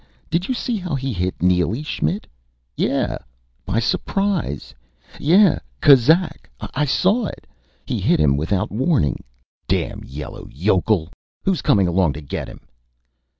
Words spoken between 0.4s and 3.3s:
you see how he hit Neely, Schmidt? Yeah